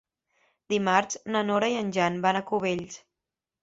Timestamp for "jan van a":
2.01-2.47